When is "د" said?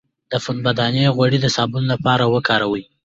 0.31-0.33, 1.41-1.47